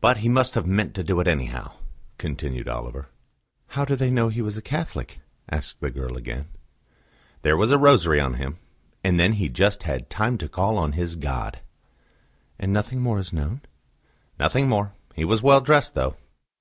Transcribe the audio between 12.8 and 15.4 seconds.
more is known?" "Nothing more. He was